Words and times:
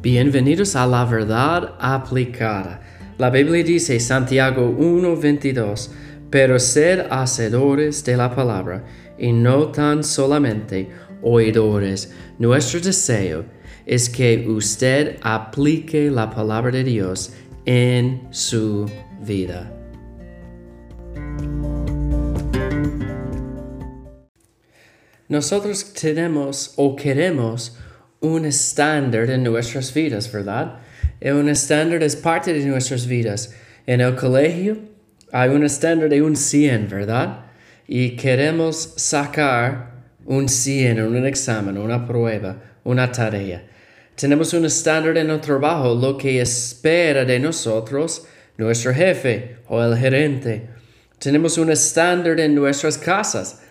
Bienvenidos 0.00 0.76
a 0.76 0.86
la 0.86 1.04
verdad 1.04 1.74
aplicada. 1.80 2.80
La 3.18 3.30
Biblia 3.30 3.64
dice 3.64 3.98
Santiago 3.98 4.70
1:22, 4.70 5.90
pero 6.30 6.60
sed 6.60 7.06
hacedores 7.10 8.04
de 8.04 8.16
la 8.16 8.32
palabra 8.32 8.84
y 9.18 9.32
no 9.32 9.72
tan 9.72 10.04
solamente 10.04 10.88
oidores. 11.20 12.12
Nuestro 12.38 12.78
deseo 12.78 13.44
es 13.86 14.08
que 14.08 14.46
usted 14.48 15.16
aplique 15.20 16.12
la 16.12 16.30
palabra 16.30 16.70
de 16.70 16.84
Dios 16.84 17.32
en 17.64 18.28
su 18.30 18.88
vida. 19.20 19.74
Nosotros 25.28 25.92
tenemos 25.92 26.74
o 26.76 26.94
queremos 26.94 27.76
un 28.20 28.44
estándar 28.44 29.30
en 29.30 29.44
nuestras 29.44 29.92
vidas, 29.94 30.30
¿verdad? 30.32 30.80
Y 31.20 31.30
un 31.30 31.48
estándar 31.48 32.02
es 32.02 32.16
parte 32.16 32.52
de 32.52 32.64
nuestras 32.64 33.06
vidas. 33.06 33.54
En 33.86 34.00
el 34.00 34.14
colegio 34.16 34.78
hay 35.32 35.50
un 35.50 35.64
estándar 35.64 36.08
de 36.08 36.22
un 36.22 36.36
100, 36.36 36.88
¿verdad? 36.88 37.46
Y 37.86 38.16
queremos 38.16 38.94
sacar 38.96 39.92
un 40.24 40.48
100 40.48 40.98
en 40.98 41.16
un 41.16 41.26
examen, 41.26 41.78
una 41.78 42.06
prueba, 42.06 42.56
una 42.84 43.10
tarea. 43.10 43.64
Tenemos 44.14 44.52
un 44.52 44.64
estándar 44.64 45.16
en 45.16 45.30
el 45.30 45.40
trabajo, 45.40 45.94
lo 45.94 46.18
que 46.18 46.40
espera 46.40 47.24
de 47.24 47.38
nosotros 47.38 48.26
nuestro 48.58 48.92
jefe 48.92 49.58
o 49.68 49.82
el 49.82 49.96
gerente. 49.96 50.68
Tenemos 51.18 51.56
un 51.58 51.70
estándar 51.70 52.38
en 52.40 52.54
nuestras 52.54 52.98
casas, 52.98 53.62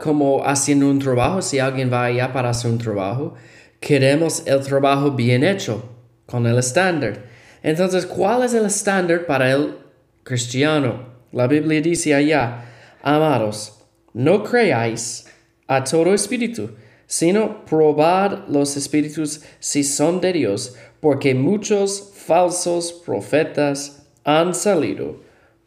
como 0.00 0.44
haciendo 0.44 0.88
un 0.88 0.98
trabajo, 0.98 1.42
si 1.42 1.58
alguien 1.58 1.92
va 1.92 2.04
allá 2.04 2.32
para 2.32 2.50
hacer 2.50 2.70
un 2.70 2.78
trabajo, 2.78 3.34
queremos 3.80 4.46
el 4.46 4.60
trabajo 4.60 5.12
bien 5.12 5.44
hecho, 5.44 5.84
con 6.26 6.46
el 6.46 6.58
estándar. 6.58 7.24
Entonces, 7.62 8.06
¿cuál 8.06 8.42
es 8.44 8.54
el 8.54 8.66
estándar 8.66 9.26
para 9.26 9.50
el 9.50 9.74
cristiano? 10.22 11.10
La 11.32 11.46
Biblia 11.46 11.80
dice 11.80 12.14
allá, 12.14 12.64
amados, 13.02 13.80
no 14.12 14.42
creáis 14.42 15.26
a 15.66 15.84
todo 15.84 16.14
espíritu, 16.14 16.70
sino 17.06 17.64
probad 17.64 18.48
los 18.48 18.76
espíritus 18.76 19.42
si 19.58 19.84
son 19.84 20.20
de 20.20 20.32
Dios, 20.32 20.76
porque 21.00 21.34
muchos 21.34 22.12
falsos 22.14 22.92
profetas 22.92 24.06
han 24.24 24.54
salido 24.54 25.20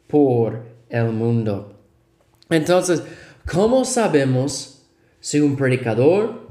por 0.06 0.66
el 0.88 1.10
mundo. 1.10 1.78
Entonces, 2.50 3.02
¿cómo 3.50 3.84
sabemos 3.84 4.86
si 5.20 5.40
un 5.40 5.56
predicador, 5.56 6.48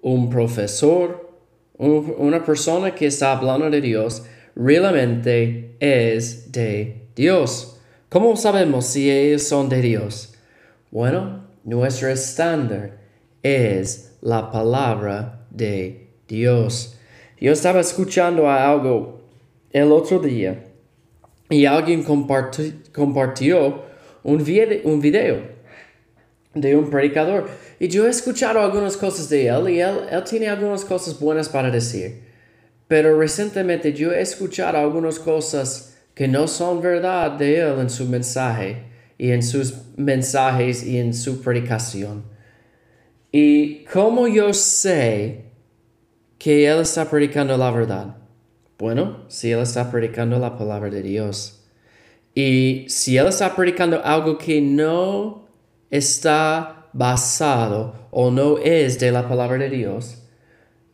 un 0.00 0.28
profesor, 0.30 1.30
una 1.78 2.44
persona 2.44 2.94
que 2.94 3.06
está 3.06 3.32
hablando 3.32 3.70
de 3.70 3.80
Dios 3.80 4.24
realmente 4.54 5.76
es 5.80 6.52
de 6.52 7.08
Dios? 7.14 7.80
¿Cómo 8.08 8.36
sabemos 8.36 8.86
si 8.86 9.10
ellos 9.10 9.42
son 9.42 9.68
de 9.68 9.80
Dios? 9.80 10.34
Bueno, 10.90 11.46
nuestro 11.64 12.08
estándar 12.08 12.98
es 13.42 14.16
la 14.20 14.50
palabra 14.50 15.46
de 15.50 16.10
Dios. 16.28 16.98
Yo 17.40 17.52
estaba 17.52 17.80
escuchando 17.80 18.48
algo 18.48 19.22
el 19.72 19.90
otro 19.90 20.18
día 20.18 20.64
y 21.48 21.66
alguien 21.66 22.02
compartió 22.02 23.82
un, 24.22 24.44
video 24.44 25.42
de 26.54 26.76
un 26.76 26.90
predicador 26.90 27.48
y 27.78 27.88
yo 27.88 28.06
he 28.06 28.10
escuchado 28.10 28.60
algunas 28.60 28.96
cosas 28.96 29.28
de 29.28 29.48
él 29.48 29.70
y 29.70 29.80
él, 29.80 30.00
él 30.10 30.24
tiene 30.24 30.48
algunas 30.48 30.84
cosas 30.84 31.18
buenas 31.18 31.48
para 31.48 31.70
decir. 31.70 32.22
Pero 32.88 33.18
recientemente 33.18 33.92
yo 33.92 34.12
he 34.12 34.20
escuchado 34.20 34.78
algunas 34.78 35.18
cosas 35.18 35.96
que 36.14 36.28
no 36.28 36.46
son 36.46 36.82
verdad 36.82 37.30
de 37.32 37.60
él 37.60 37.78
en 37.78 37.88
su 37.88 38.06
mensaje 38.06 38.84
y 39.16 39.30
en 39.30 39.42
sus 39.42 39.74
mensajes 39.96 40.84
y 40.84 40.98
en 40.98 41.14
su 41.14 41.40
predicación. 41.40 42.24
¿Y 43.30 43.84
cómo 43.84 44.28
yo 44.28 44.52
sé 44.52 45.46
que 46.38 46.66
Él 46.66 46.80
está 46.80 47.08
predicando 47.08 47.56
la 47.56 47.70
verdad? 47.70 48.16
Bueno, 48.78 49.24
si 49.28 49.50
Él 49.50 49.60
está 49.60 49.90
predicando 49.90 50.38
la 50.38 50.58
palabra 50.58 50.90
de 50.90 51.02
Dios. 51.02 51.64
Y 52.34 52.84
si 52.88 53.16
Él 53.16 53.28
está 53.28 53.56
predicando 53.56 54.04
algo 54.04 54.36
que 54.36 54.60
no 54.60 55.48
está 55.92 56.88
basado 56.94 58.08
o 58.10 58.30
no 58.30 58.58
es 58.58 58.98
de 58.98 59.12
la 59.12 59.28
palabra 59.28 59.58
de 59.58 59.70
Dios, 59.70 60.24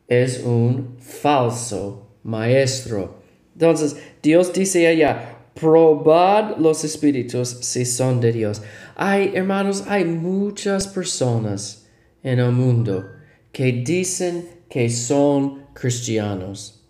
es 0.09 0.43
un 0.45 0.97
falso 0.99 2.09
maestro. 2.25 3.23
Entonces, 3.55 3.97
Dios 4.23 4.53
dice 4.53 4.87
allá, 4.89 5.39
probad 5.55 6.57
los 6.59 6.85
espíritus 6.85 7.49
si 7.61 7.85
son 7.85 8.21
de 8.21 8.33
Dios. 8.33 8.61
Hay, 8.97 9.33
hermanos, 9.35 9.85
hay 9.89 10.05
muchas 10.05 10.89
personas 10.89 11.89
en 12.23 12.41
el 12.41 12.51
mundo 12.51 13.07
que 13.53 13.73
dicen 13.73 14.49
que 14.69 14.91
son 14.91 15.67
cristianos 15.75 16.85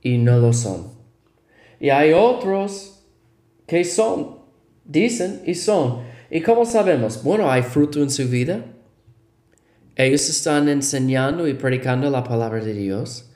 y 0.00 0.16
no 0.16 0.38
lo 0.38 0.54
son. 0.54 0.92
Y 1.78 1.90
hay 1.90 2.12
otros 2.12 3.04
que 3.66 3.84
son, 3.84 4.38
dicen 4.84 5.42
y 5.44 5.54
son. 5.54 6.09
¿Y 6.30 6.42
cómo 6.42 6.64
sabemos? 6.64 7.22
Bueno, 7.22 7.50
hay 7.50 7.62
fruto 7.62 8.00
en 8.00 8.10
su 8.10 8.28
vida. 8.28 8.64
Ellos 9.96 10.28
están 10.28 10.68
enseñando 10.68 11.48
y 11.48 11.54
predicando 11.54 12.08
la 12.08 12.22
palabra 12.22 12.62
de 12.62 12.72
Dios. 12.72 13.30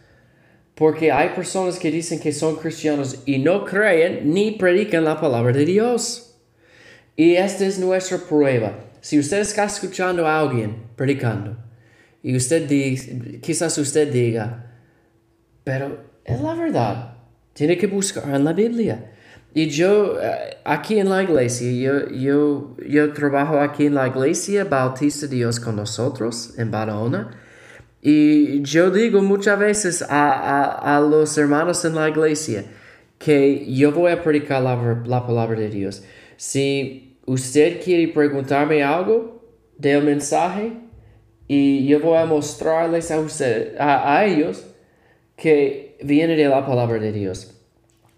Porque 0.75 1.13
hay 1.13 1.31
personas 1.31 1.79
que 1.79 1.91
dicen 1.91 2.21
que 2.21 2.33
son 2.33 2.57
cristianos 2.57 3.23
y 3.27 3.39
no 3.39 3.65
creen 3.65 4.33
ni 4.33 4.53
predican 4.53 5.05
la 5.05 5.21
palabra 5.21 5.53
de 5.53 5.65
Dios. 5.65 6.37
Y 7.17 7.35
esta 7.35 7.67
es 7.67 7.79
nuestra 7.79 8.19
prueba. 8.19 8.79
Si 9.01 9.19
usted 9.19 9.41
está 9.41 9.65
escuchando 9.65 10.27
a 10.27 10.41
alguien 10.41 10.85
predicando 10.97 11.57
y 12.23 12.37
usted 12.37 12.67
dice, 12.67 13.41
quizás 13.41 13.77
usted 13.77 14.11
diga, 14.11 14.73
pero 15.63 16.05
es 16.25 16.41
la 16.41 16.55
verdad, 16.55 17.19
tiene 17.53 17.77
que 17.77 17.87
buscar 17.87 18.35
en 18.35 18.45
la 18.45 18.53
Biblia. 18.53 19.13
Y 19.55 19.69
yo, 19.69 20.21
eh, 20.21 20.59
aquí 20.65 20.99
en 20.99 21.09
la 21.09 21.23
iglesia, 21.23 21.71
yo, 21.71 22.09
yo, 22.11 22.77
yo 22.87 23.13
trabajo 23.13 23.61
aquí 23.61 23.87
en 23.87 23.95
la 23.95 24.09
iglesia 24.09 24.65
Bautista 24.65 25.29
Dios 25.29 25.61
con 25.61 25.77
nosotros 25.77 26.59
en 26.59 26.71
Barahona. 26.71 27.31
Y 28.03 28.61
yo 28.63 28.91
digo 28.91 29.23
muchas 29.23 29.59
veces 29.59 30.03
a, 30.03 30.33
a, 30.33 30.97
a, 30.97 31.01
los 31.01 31.39
hermanos 31.39 31.85
en 31.85 31.95
la 31.95 32.09
iglesia 32.09 32.65
que 33.19 33.73
yo 33.73 33.93
voy 33.93 34.13
a 34.13 34.23
predicar 34.23 34.61
la, 34.61 35.03
la 35.07 35.27
palabra 35.27 35.59
de 35.59 35.71
Dios. 35.71 36.03
Si 36.37 37.17
usted 37.25 37.83
quiere 37.83 38.09
preguntarme 38.09 38.83
algo 38.83 39.43
del 39.79 40.05
mensaje 40.05 40.73
y 41.47 41.87
yo 41.87 42.01
voy 42.01 42.19
a 42.19 42.27
mostrarles 42.27 43.11
a, 43.11 43.21
usted, 43.21 43.77
a, 43.79 44.25
ellos 44.25 44.67
que 45.37 45.97
viene 46.03 46.37
de 46.37 46.49
la 46.49 46.67
palabra 46.67 46.99
de 46.99 47.13
Dios. 47.13 47.55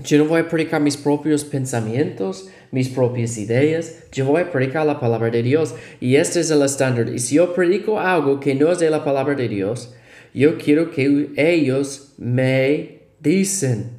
Yo 0.05 0.19
no 0.19 0.27
voy 0.27 0.41
a 0.41 0.49
predicar 0.49 0.81
mis 0.81 0.97
propios 0.97 1.45
pensamientos, 1.45 2.49
mis 2.71 2.89
propias 2.89 3.39
ideas. 3.39 4.05
Yo 4.13 4.27
voy 4.27 4.43
a 4.43 4.51
predicar 4.51 4.87
la 4.87 5.01
palabra 5.01 5.31
de 5.31 5.43
Dios. 5.43 5.75
Y 6.01 6.17
este 6.17 6.41
es 6.41 6.51
el 6.51 6.63
estándar. 6.63 7.09
Y 7.09 7.19
si 7.19 7.37
yo 7.37 7.55
predico 7.55 7.99
algo 7.99 8.39
que 8.39 8.55
no 8.55 8.71
es 8.71 8.79
de 8.79 8.91
la 8.91 9.05
palabra 9.05 9.35
de 9.35 9.49
Dios, 9.49 9.95
yo 10.35 10.59
quiero 10.59 10.91
que 10.91 11.31
ellos 11.37 12.13
me 12.19 13.03
dicen. 13.21 13.93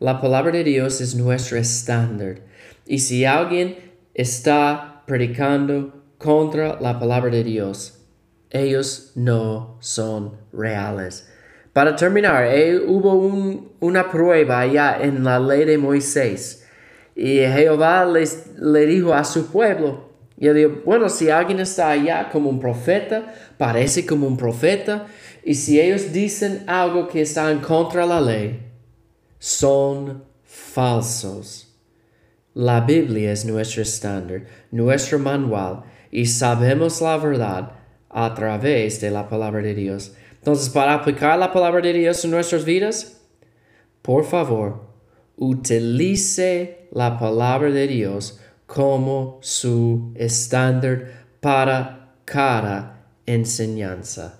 La 0.00 0.20
palabra 0.20 0.52
de 0.52 0.64
Dios 0.64 1.00
es 1.00 1.14
nuestro 1.14 1.56
estándar. 1.56 2.40
Y 2.84 2.98
si 2.98 3.24
alguien 3.24 3.76
está 4.14 5.04
predicando 5.06 6.02
contra 6.18 6.80
la 6.80 6.98
palabra 6.98 7.30
de 7.30 7.44
Dios. 7.44 8.00
Ellos 8.50 9.12
no 9.14 9.76
son 9.80 10.38
reales. 10.52 11.28
Para 11.76 11.94
terminar, 11.94 12.42
eh, 12.44 12.78
hubo 12.78 13.12
una 13.80 14.10
prueba 14.10 14.60
allá 14.60 14.96
en 14.98 15.22
la 15.22 15.38
ley 15.38 15.66
de 15.66 15.76
Moisés. 15.76 16.64
Y 17.14 17.36
Jehová 17.40 18.06
les, 18.06 18.46
le 18.56 18.86
dijo 18.86 19.12
a 19.12 19.22
su 19.24 19.48
pueblo, 19.48 20.08
y 20.38 20.46
él 20.46 20.54
dijo, 20.56 20.70
bueno, 20.86 21.10
si 21.10 21.28
alguien 21.28 21.60
está 21.60 21.90
allá 21.90 22.30
como 22.32 22.48
un 22.48 22.58
profeta, 22.58 23.30
parece 23.58 24.06
como 24.06 24.26
un 24.26 24.38
profeta, 24.38 25.06
y 25.44 25.54
si 25.54 25.78
ellos 25.78 26.14
dicen 26.14 26.64
algo 26.66 27.08
que 27.08 27.20
está 27.20 27.50
en 27.50 27.58
contra 27.58 28.04
de 28.04 28.08
la 28.08 28.20
ley, 28.22 28.72
son 29.38 30.24
falsos. 30.44 31.76
La 32.54 32.80
Biblia 32.80 33.32
es 33.32 33.44
nuestro 33.44 33.82
estándar, 33.82 34.44
nuestro 34.70 35.18
manual, 35.18 35.82
y 36.10 36.24
sabemos 36.24 37.02
la 37.02 37.18
verdad 37.18 37.72
a 38.08 38.32
través 38.32 38.98
de 39.02 39.10
la 39.10 39.28
palabra 39.28 39.60
de 39.60 39.74
Dios. 39.74 40.14
Entonces, 40.46 40.68
para 40.68 40.94
aplicar 40.94 41.36
la 41.36 41.52
palabra 41.52 41.80
de 41.80 41.92
Dios 41.92 42.24
en 42.24 42.30
nuestras 42.30 42.64
vidas, 42.64 43.20
por 44.00 44.24
favor, 44.24 44.80
utilice 45.36 46.86
la 46.92 47.18
palabra 47.18 47.68
de 47.68 47.88
Dios 47.88 48.38
como 48.64 49.40
su 49.42 50.12
estándar 50.14 51.26
para 51.40 52.14
cada 52.24 53.08
enseñanza. 53.26 54.38